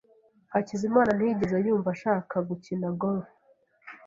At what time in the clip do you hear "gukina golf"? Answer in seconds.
2.49-3.27